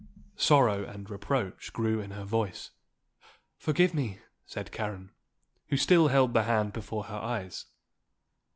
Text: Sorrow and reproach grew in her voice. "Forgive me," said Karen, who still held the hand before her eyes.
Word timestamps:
Sorrow 0.37 0.83
and 0.83 1.07
reproach 1.11 1.71
grew 1.73 1.99
in 2.01 2.09
her 2.09 2.23
voice. 2.23 2.71
"Forgive 3.59 3.93
me," 3.93 4.17
said 4.47 4.71
Karen, 4.71 5.11
who 5.67 5.77
still 5.77 6.07
held 6.07 6.33
the 6.33 6.41
hand 6.45 6.73
before 6.73 7.03
her 7.03 7.17
eyes. 7.17 7.65